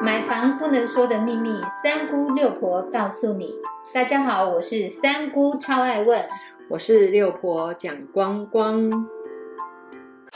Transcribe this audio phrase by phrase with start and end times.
[0.00, 3.54] 买房不能说的秘密，三姑六婆告诉你。
[3.92, 6.24] 大家好，我是三姑，超爱问。
[6.70, 9.08] 我是六婆蒋光光。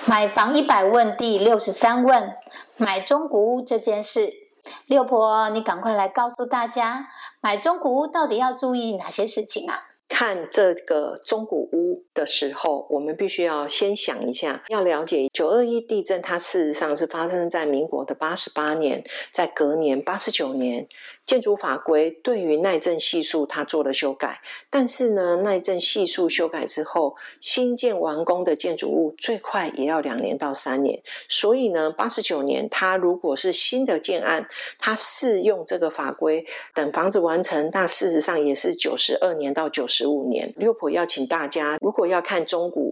[0.05, 2.35] 买房一百问第六十三问：
[2.77, 4.33] 买中古屋这件事，
[4.87, 7.09] 六婆，你赶快来告诉大家，
[7.41, 9.85] 买中古屋到底要注意哪些事情啊？
[10.13, 20.87] 看这个中古屋的时候，我们必须要先想一下，要了解九二一地震，它事实上是发生在民国的八十八年，在隔年八十九年。
[21.25, 31.01] 建筑法规对于耐震系数，它做了修改，但是呢，耐震系数修改之后，新建完工的建筑物最快也要两年到三年。
[31.29, 34.49] 所以呢，八十九年它如果是新的建案，
[34.79, 40.53] 它适用这个法规，等房子完成，那事实上也是九十二年到九十五年。
[40.57, 42.92] 六婆要请大家，如果要看中古，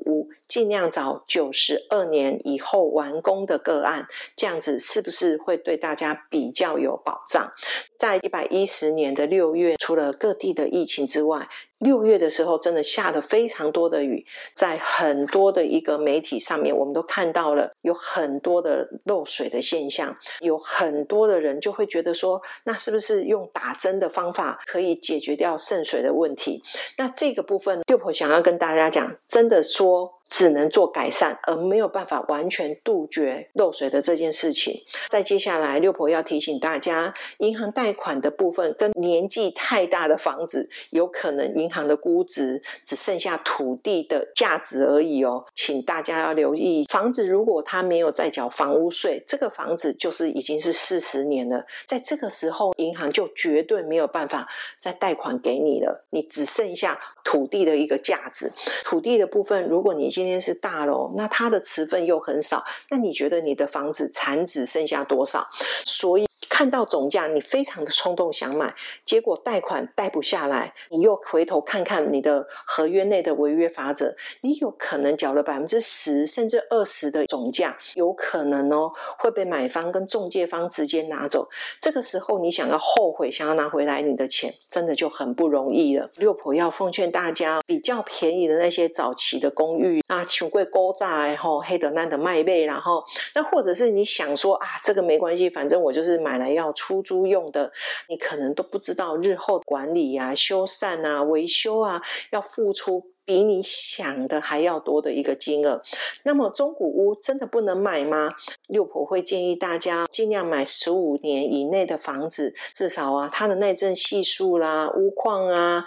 [0.51, 7.53] 尽量找九十二年以后完工的个案，这样子是不是会对大家比较有保障？
[7.97, 11.49] 在一百一十年的六月，除了各地的疫情之外，
[11.81, 26.63] 六月的时候真的下了非常多的雨，在很多的一个媒体上面，我们都看到了有很多的漏水的现象，有很多的人就会觉得说，那是不是用打针的方法可以解决掉渗水的问题？
[26.97, 30.21] 那这个部分，六婆想要跟大家讲，真的说。
[30.31, 34.81] 只能做改善，而没有办法完全杜绝漏水的这件事情。
[35.09, 45.45] 在接下来，六婆要提醒大家，银行贷款的部分跟年纪太大的房子，有可能银银行的估值只剩下土地的价值而已哦。
[45.55, 57.01] 请大家要留意，房子如果它没有在缴房屋税，这个房子就是已经是四十年了，在这个时候，银行就绝对没有办法再贷款给你了，你只剩下。
[57.23, 58.51] 土地的一个价值，
[58.83, 65.47] 土地的部分，如果你今天是大楼，那它的持份又很少，那你觉得你的房子产值剩下多少？
[65.85, 66.30] 所以。
[66.61, 81.49] 看到总价，你非常的冲动想买，结果贷款贷不下来，你又回头看看你的合约内的违约法则，你有可能缴了百分之十甚至二十的总价，有可能哦会被买方跟中介方直接拿走。
[81.81, 86.11] 这个时候你想要后悔，想要拿回来你的钱，真的就很不容易了。
[86.17, 93.03] 六婆要奉劝大家，比较便宜的那些早期的公寓啊，穷贵高炸然后黑的烂的卖背，然后
[93.35, 96.50] 那或者是你想说啊，这个没关系，反正我就是买来。
[96.55, 97.73] 要出租用的，
[98.09, 105.83] 你可能都不知道日后管理啊、修缮啊、维修啊，要付出比你想的还要多的一个金额。
[106.25, 108.35] 那么中古屋真的不能买吗？
[108.69, 115.87] 六婆会建议大家尽量买十五年以内的房子，至少啊，它的耐震系数啦、屋况啊，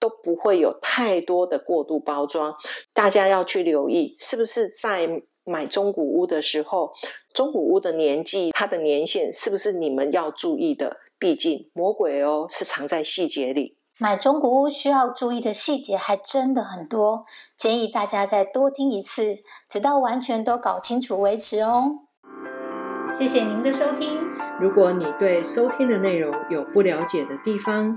[0.00, 2.56] 都不会有太多的过度包装。
[2.92, 5.22] 大家要去留意，是不是在。
[5.44, 6.92] 买中古屋的时候，
[7.32, 10.98] 中古屋的年纪，它的年限是不是你们要注意的？
[11.18, 13.76] 毕竟魔鬼哦是藏在细节里。
[13.98, 17.24] 买中古屋需要注意的细节还真的很多，
[17.56, 19.36] 建议大家再多听一次，
[19.68, 22.00] 直到完全都搞清楚为止哦。
[23.16, 24.18] 谢谢您的收听。
[24.60, 27.96] 如果你对收听的内容有不了解的地方，